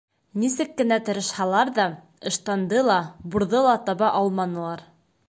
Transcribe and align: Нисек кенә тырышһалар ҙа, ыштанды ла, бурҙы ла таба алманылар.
Нисек 0.43 0.71
кенә 0.79 0.97
тырышһалар 1.09 1.71
ҙа, 1.75 1.85
ыштанды 2.31 2.81
ла, 2.89 2.99
бурҙы 3.37 3.63
ла 3.69 3.77
таба 3.91 4.11
алманылар. 4.23 4.87